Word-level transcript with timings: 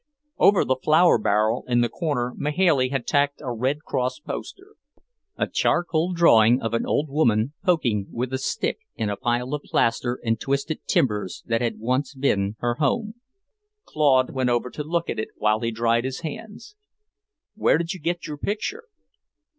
Over 0.39 0.65
the 0.65 0.77
flour 0.83 1.19
barrel 1.19 1.63
in 1.67 1.81
the 1.81 1.87
corner 1.87 2.33
Mahailey 2.35 2.89
had 2.89 3.05
tacked 3.05 3.39
a 3.39 3.51
Red 3.51 3.81
Cross 3.83 4.17
poster; 4.21 4.73
a 5.37 5.45
charcoal 5.45 6.13
drawing 6.13 6.59
of 6.59 6.73
an 6.73 6.87
old 6.87 7.07
woman 7.07 7.53
poking 7.63 8.07
with 8.11 8.33
a 8.33 8.39
stick 8.39 8.79
in 8.95 9.11
a 9.11 9.15
pile 9.15 9.53
of 9.53 9.61
plaster 9.61 10.19
and 10.23 10.39
twisted 10.39 10.83
timbers 10.87 11.43
that 11.45 11.61
had 11.61 11.77
once 11.77 12.15
been 12.15 12.55
her 12.61 12.77
home. 12.79 13.13
Claude 13.85 14.31
went 14.31 14.49
over 14.49 14.71
to 14.71 14.83
look 14.83 15.07
at 15.07 15.19
it 15.19 15.29
while 15.37 15.59
he 15.59 15.69
dried 15.69 16.03
his 16.05 16.21
hands. 16.21 16.75
"Where 17.53 17.77
did 17.77 17.93
you 17.93 17.99
get 17.99 18.25
your 18.25 18.37
picture?" 18.39 18.85